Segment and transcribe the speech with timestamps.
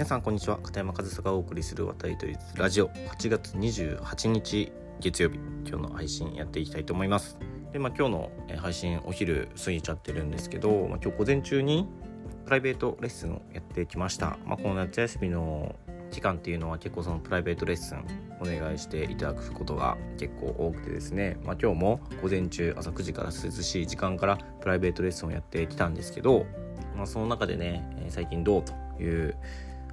[0.00, 0.56] 皆さんこんにちは。
[0.56, 2.88] 片山和沙がお送りする渡りとりラジオ。
[2.88, 5.36] 8月28日月曜日。
[5.66, 7.36] 今日の配信やっていきたいと思います。
[7.70, 11.86] でまあ今日の配信お昼過ぎちゃってるんですけど、まあ、今日午前中に
[12.46, 15.76] プライベートレッスンをやってきました、まあ、この夏休みの
[16.10, 18.02] 期間っていうのは結構そのプライベートレッスン
[18.40, 26.46] お願いしていただくことが結構多くてですね、まあ、今日も午前中朝9時から涼しい時間からプライベートレッスンをやってきたんですけど、
[26.96, 29.36] まあ、その中でね最近どうという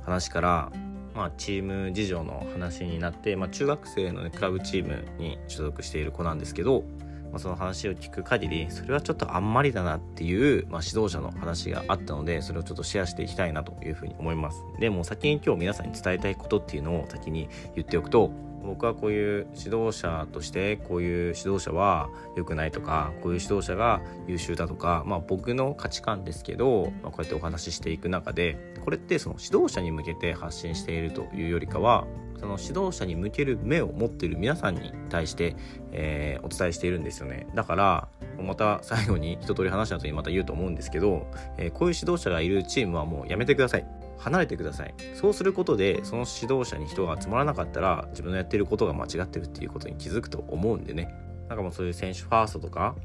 [0.08, 0.72] 話から、
[1.14, 6.86] まあ、チーム事情の話になって、まあ、中学生の、ね、クラブチームに所属している子なんですけど、
[7.30, 14.64] まあ、その話を聞く限りそれはちょっとあんまりだなっていう、まあ、指導者の話があったのでそれをちょっとシェアしていきたいなというふうに思います。
[14.80, 18.32] でも先に今日皆さんに伝えたいことっていうのを先に言っておくと
[18.64, 32.08] 僕はこういう指導者としてこういう指導者は良くないとかこういう指導者が優秀だとか、まあ、僕の価値観ですけど、まあ、こうやってお話ししていく中でこれってその指導者に向けて発信しているというよりかは
[32.40, 35.56] その指導者に向ける目を持っている皆さんに対して、
[35.92, 37.48] えー、お伝えしているんですよね。
[37.56, 38.08] だから
[38.40, 41.26] また最後に一通り話した後にまた言うと思うんですけど、
[41.58, 43.87] えー、こういう指導者がいるチームはもうやめてください。
[44.18, 44.94] 離れてください。
[45.16, 51.14] そうすることでその指導者に人が集まらなかったら自分のやってることが間違ってるっていうことに気づくと思うんでね。
[51.50, 52.96] なんかもうそういう選手ファーストとか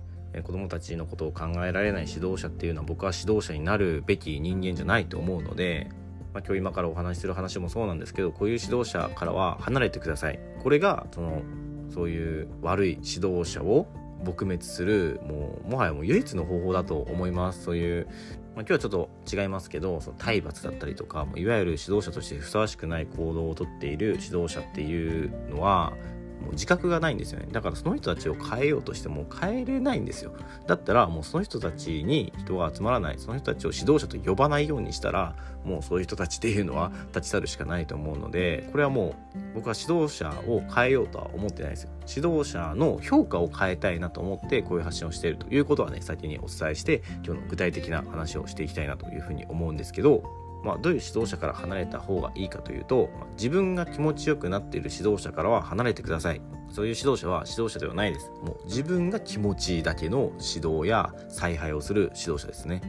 [0.43, 5.91] 子供たちのことを考えられない指導者っていうのは僕は指導者になるべき人間じゃないと思うので、
[6.33, 10.41] まあ、今日今からお話しする話もそうなんですけどこういう指導者からは離れてください。
[10.63, 11.43] これがその
[11.91, 13.87] そういう悪い指導者を
[14.25, 17.65] 撲滅するもうもはやもう唯一の方法だと思います。
[17.65, 18.09] そういう
[18.55, 25.95] まあ、今日はちょっと違いますけどその体罰だったりとかいわゆる指導者としてふさわしくない行動をとっている指導者っていうのは
[26.43, 27.49] もう自覚がないんですよね。
[27.51, 30.33] だからその人たちを変えようとしても変えれないんですよ。
[30.67, 33.19] だったらもうその人たちに人が集まらない。
[33.19, 41.91] その人たちを指導者と呼ばないようにしたらもうそういう人たちっていうのは立ち去るしかないと思うのでこれはもう僕は指導者を変えようとは思ってないですよ。
[42.15, 56.41] 指導者の評価を変えたいなと思ってこういう発信をしているということはね先にお伝えして今日の具体的な話をしていきたいなというふうに思うんですけどまあ、どういう指導者から離れた方がいいかというと、まあ、自分が気持ちよくなっている指導者からは離れてください。
[56.71, 58.31] そういう指導者は指導者ではないです。
[58.43, 62.81] もう自分が気持ちいいだけの指導や采配をする指導者ですね。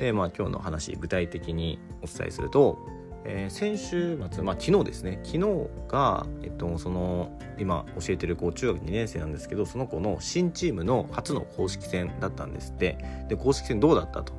[0.00, 2.78] でまあ今日の話具体的にお伝えすると、
[3.24, 5.20] えー、先週末まあ昨日ですね。
[5.22, 12.98] 昨日がえっとその今教えてる子中学2年生なんですけどその子の新チームの初の公式戦だったんですって。
[13.28, 14.32] で公式戦どうだったと。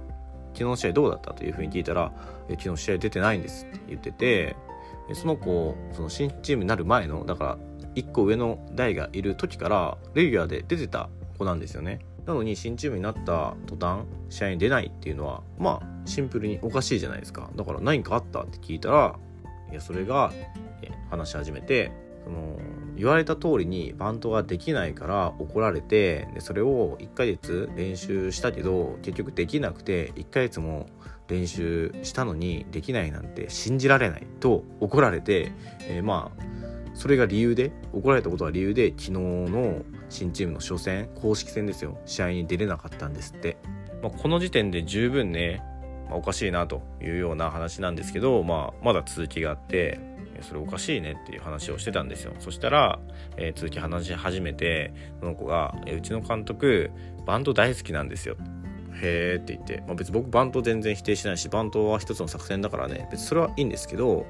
[0.54, 1.34] 昨日の試合どうだった？
[1.34, 2.12] というふうに聞いたら、
[2.50, 4.56] 昨日試合出てないんですって言ってて、
[5.14, 7.58] その子、その新チームになる前の、だから
[7.96, 12.00] 1個上の代がいる時からレギュラーで出てた子なんですよね。
[12.26, 17.50] なのに新チームになった途端試合に出ないっていうのはまあシンプルにおかしいじゃないですか。
[17.56, 18.42] だから何かあった？
[18.42, 19.16] って聞いたら
[19.72, 20.32] いやそれが
[21.10, 21.92] 話し始めて
[22.24, 22.60] その
[23.00, 30.88] 言われた通りにバントができないから怒られてでそれを1ヶ月練習したけど結局できなくて1ヶ月も
[31.30, 36.44] 練習したのにできないなんて信じられないと怒られて、えー、まあ
[36.94, 41.98] それが理由で怒られたことが理由で昨日の新チームの初戦公式戦ですよ。
[42.06, 43.56] 試合に出れなかったんですって、
[44.04, 45.64] まあ、この時点で十分ね、
[46.10, 50.09] まあ、おかしいなというような話なんですけど、まあ、まだ続きがあって
[50.42, 52.34] それおかしいねっていう話をしてたんですよ。
[52.40, 53.00] そしたら、
[53.38, 56.92] えー、続き話し始めてその子が、えうちの監督
[57.26, 58.38] バンド大好きなんですよ。
[59.02, 63.08] へーって言って、まあ、別に僕バント全然否定しないしバントは一つの作戦だからね。
[63.12, 64.26] 別にそれはいいんですけど、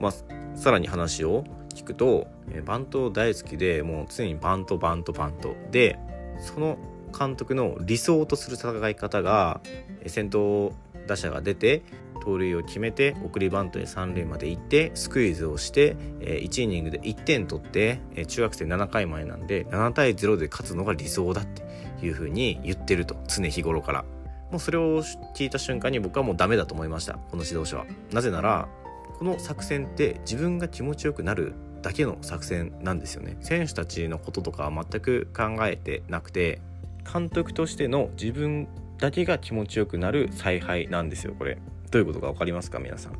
[0.00, 0.12] まあ、
[0.54, 5.54] さらに話を聞くと、えー、バント大好きでもう常にバントバントバント。
[5.70, 5.98] で
[6.38, 6.76] その
[7.16, 9.60] 監督の理想とする戦い方が
[10.06, 10.72] 先頭
[11.06, 11.82] 打者が出て
[12.24, 21.62] 盗塁を決めて送りバントで3塁まで行ってスクイズをして1イニングで1点取って中学生7回前なんで7対0で勝つのが理想だって
[22.06, 24.04] いうふうに言ってると常日頃から。
[24.52, 25.02] もうそれを
[25.34, 27.86] 聞いた瞬間に僕はもうダメだと思いましたこの指導者は。
[28.12, 28.68] なぜなら
[29.18, 33.38] この作戦って自分が気持ちよくなるだけの作戦なんですよね。
[33.40, 36.60] 選手たちのこととかは全く考えてなくて
[37.10, 38.68] 監督としての自分
[38.98, 41.58] だけが気持ちよくなる采配なんですよこれ。
[41.90, 43.14] どういうことか分かりますか皆さん。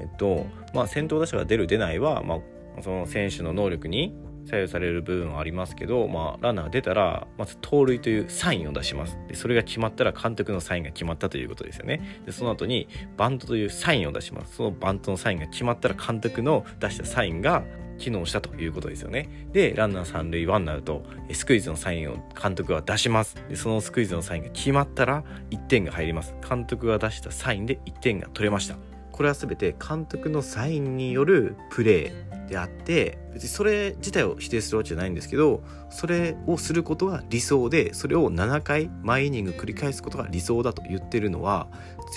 [0.00, 4.14] えっとまあ先頭打者が出る出ないは、まあ、その選手の能力に
[4.46, 9.18] 左右される部分はありますけど、まあ、ランナーが出たらまず盗塁というサインを出します。
[9.28, 12.20] でそれが決まったら監督のサインが決まったということですよね。
[12.26, 14.56] でその後にバントというサインを出します。
[14.56, 17.64] そのバントのサインが決まったら監督の出したサインが
[18.00, 19.28] 機能したということですよね。
[19.52, 23.36] で、ランナー三塁ワンアウト、スクイズのサインを監督は出します。
[23.48, 26.34] で、そのスクイズのサインが決まったら1点が入ります。
[26.48, 28.76] 監督が出したサインで1点が取れました。
[29.12, 41.68] これは全て監督のサインによるプレーであって別にそれ自体を否定するわけじゃないんですけどそれをすることが理想でそれを7回毎イニング繰り返すことが理想だと言ってるのは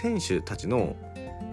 [0.02, 0.96] 選手たちの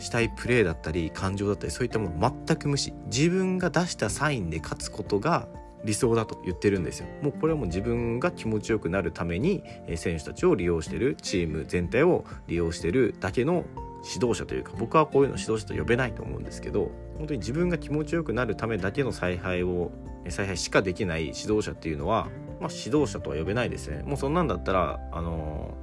[0.00, 2.92] したいプレーだったり感情だったりそういったもの全く無視。
[3.06, 5.48] 自分が出したサインで勝つことが
[5.84, 7.06] 理想だと言ってるんですよ。
[7.22, 9.62] もうこれはもう自分が気持ちよくなるために
[9.96, 13.64] 選手たちを利用してるチーム全体を利用してるだけの
[14.04, 19.90] 指導者というか僕はこういうの指導者と呼べないと思うんですけど本当に自分が気持ちよくなるためだけの采配を
[20.28, 22.28] 采配しかできない指導者っていうのは、
[22.60, 24.02] まあ、指導者とは呼べないですね。
[24.04, 25.74] もうそんなんだったらあの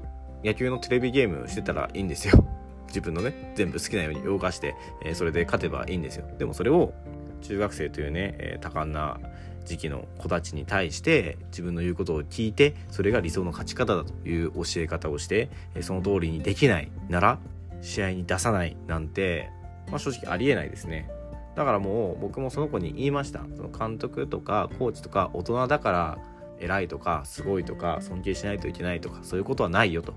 [0.43, 2.56] 野球のテレビゲームしてたらいいんですよ。
[2.87, 6.27] 自分のね全部好きなように動かして、えー、それで勝てばいいんですよ。
[6.37, 6.93] でもそれを
[7.41, 9.19] 中学生というね、えー、多感な
[9.65, 17.39] 時期の子たちに対して自分の言うことを聞いてそれが理想の勝ち方だという教え方をしてえその通りにできないなら
[17.81, 19.49] 試合に出さないなんて、
[19.89, 21.09] まあ、正直ありえないですね。
[21.55, 23.41] だからもう僕もその子に言いました。
[23.55, 26.17] その監督とかコーチとか大人だから
[26.59, 30.13] 偉いとかすごいとか尊敬しないといけないとかそういうことはないよと。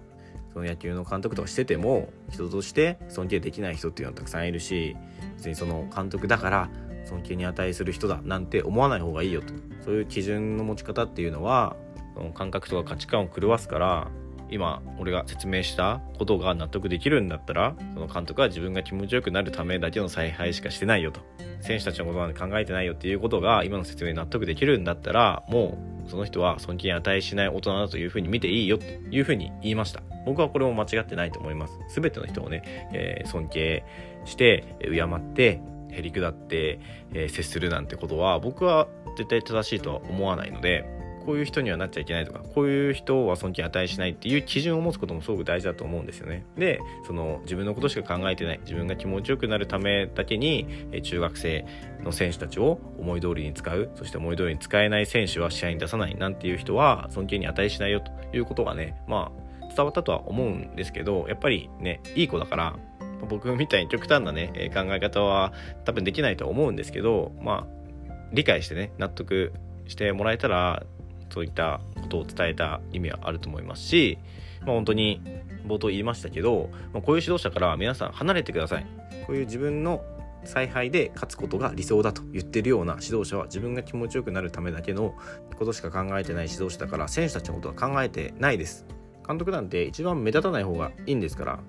[0.52, 4.96] その野球の監督とかしてても人として尊敬できない人っていうのはたくさんいるし
[5.36, 6.70] 別にその監督だから
[7.06, 9.54] 尊敬に値する人だなんて思わない方がいいよと。
[9.84, 11.76] そういう基準の持ち方っていうのは
[12.14, 14.08] その感覚とか価値観を狂わすから
[14.50, 21.20] 今俺が説明したことが納得できるんだったらその監督は自分が気持ちよくなるためだけの采配しかしてないよと。
[21.60, 30.02] 選手たちのことなんて考えてないよっていうことが今の説明に納得できるんだったらもうその人は尊敬に値しない大人だというふうに見ていいよというふうに言いました。
[30.26, 31.78] 僕はこれも間違ってないと思います。
[31.94, 33.84] 全ての人をね、えー、尊敬
[34.24, 35.60] して敬って
[35.90, 36.80] へりくだって、
[37.12, 40.84] えー、接するなんてことは僕は絶対正しいとは思わないので
[41.24, 46.44] こういう人にはなっちゃいけないとかこういう人は尊敬値しないっていう基準を持つこともすごく大事だと思うんですよね。
[46.56, 50.66] でその自分のことしか考えてない自分が気持ちよくなるためだけに
[51.02, 51.64] 中学生
[52.02, 62.76] の選手たちを思い通りに使うそして思い通りに使えない選手は試合に出さないなんていう人は尊敬に値しないよということがねまあ伝わったとは思うんですけどやっぱりねいい子だから
[63.28, 65.52] 僕みたいに極端なね考え方は
[65.84, 67.80] 多分できないと思うんですけどまあ
[68.32, 69.52] 理解してね納得
[69.86, 70.84] してもらえたら
[71.30, 74.18] そういったことを伝えた意味はあると思いますし、
[74.62, 75.22] まあ、本当に
[75.66, 78.86] 冒頭言いましたけど、まあ、こういう指導者から皆さん離れてください。
[79.26, 80.02] こういう自分の
[80.44, 85.14] 采配で勝つことが理想だと言ってるような指導者は自分が気持ちよくなるためだけの
[85.56, 88.86] ことしか考えてない指導者だから選手たちのことは考えてないです。
[89.26, 91.60] 監督なんて一番目立たない方がいいんですから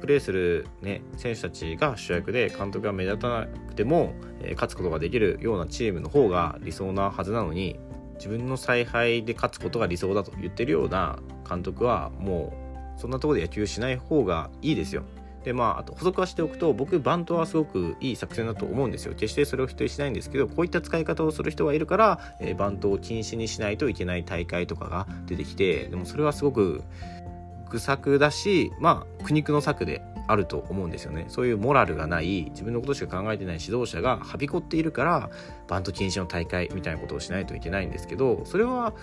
[0.00, 7.80] プレーする、ね、選手たちが主役で監督が目立たなくても、えー、勝つことができるようなチームの方が理想なはずなのに
[8.18, 11.18] 自分の采配で勝つことが理想だと言ってるような
[11.48, 12.52] 監督はも
[12.96, 15.04] うそんなとこで野球しない方がいいですよ。
[15.44, 26.82] でまあ、あと補足はしておくと僕バントはすごくいい作戦だと思うんですよ決してそれを否定しないんですけどこういった使い方をする人がいるから、えー、バントを禁止にしないといけない大会とかが出てきてでもそれはすごく
[27.70, 31.24] 愚策だしまあ苦肉の策であると思うんですよね。
[31.28, 35.30] そういうモラルがない自分のことしか考えてない指導者がはびこっているから
[35.66, 38.94] バント禁止の大会みたいなことをしないといけないんですけどそれは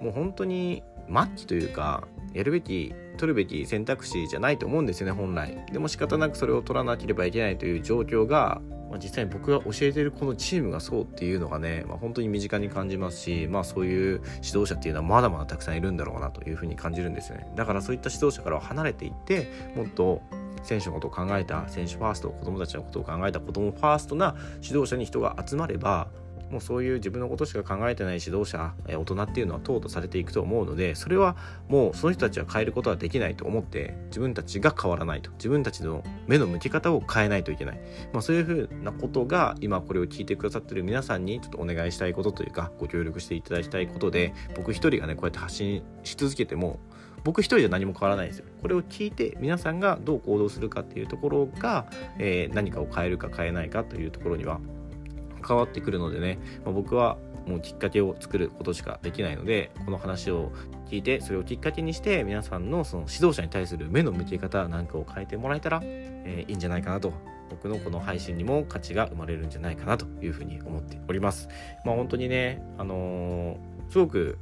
[0.00, 5.64] もう本当に末期というかやるべき取るべき選択肢じゃないと思うんですよね本来。
[5.72, 8.60] でも仕方なくそれを取らなければいけないという状況が
[8.90, 17.50] まあ、実際に僕が教えてるこのチームがそうっていうのがね、まあ、本当に身近に感じますし、まあ、そういう指導者っていうのはまだまだたくさんいるんだろうなというふうに感じるんですよね。
[17.54, 20.22] だからそういった指導者からは離れていってもっと
[20.62, 26.08] 選手のことを考えた選手ファースト子供たちのことを考えた子供ファーストな指導者に人が集まれば
[26.50, 31.36] もうそういう自分のことしか考えてない指導者大人っていうのは淘汰されていくと思うのでそれは
[31.68, 37.80] もうその人たちは変えることはできないと思って自分たちが変わらないと自分たちの目の向き方を変えないといけない、
[38.12, 46.80] まあ、そういうふうなことが今これを聞いてくださってる皆さんにちょっとお願いしたいことというかご協力していただきたいことで僕一人がねこうやって発信し続けても
[47.24, 48.46] 僕一人じゃ何も変わらないですよ。
[48.62, 51.86] これを聞いて皆さんがどう行動するかっていうところが、
[52.18, 54.60] えー、何かを変えるか変えないかというところには
[55.42, 60.52] 関わってくるのでね、まあ、僕はもうきっかけを作ることしかできないのでこの話を
[60.90, 67.12] 聞いてそれをきっかけにして皆さんのその指導者に対する目の向け方なんかを変えてもらえたら、えー、いいんじゃないかなと
[67.48, 71.48] 僕のこの配信にも価値が生まれるんじゃないかなというふうに思っております。
[71.84, 74.38] まあ本当にね、あのー、すごく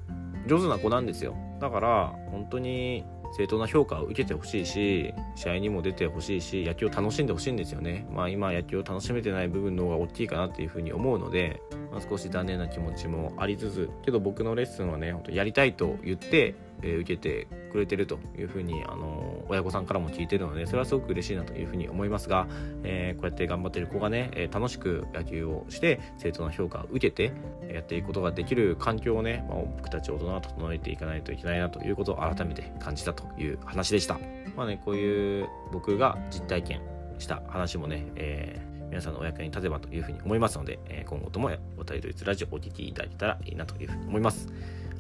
[0.49, 1.37] 上手な子なんですよ。
[1.60, 3.04] だから本当に
[3.36, 8.06] 正当な評価を受けてほしいし試合にも出てほしいし野球を楽しんでほしいんですよね。
[8.10, 11.60] まあ今野球を楽しめてない部分の方が大きいかなっていうふうに思うので、
[11.90, 22.47] まあ、少し残念な気持ちもありつつけど僕のレッスンはね本当やりたいと言ってえー、受けてくれてるというふうに、あの親御さんからも聞いてるのでそれはすごく嬉しいなというふうに思いますが、
[22.83, 27.33] えー、こうやって頑張ってる子がね、え楽しく野球をして正当な評価を受けて
[27.73, 34.18] やっていくことができる環境をね、まあ、僕たち大人は整えていかないといけないなということを改めて感じたという話でした。
[34.56, 36.80] まあね、こういう僕が実体験
[37.18, 44.49] した話もね、えー皆さんのお役に立てばというふうに思いますので、え今後ともおたりドイツラジオお聴きいただけたらいいなというふうに思います。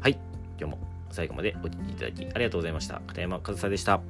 [0.00, 0.18] はい、
[0.58, 3.00] 今日も最後までお聴きいただきありがとうございました。
[3.06, 4.00] 片山和沙でした。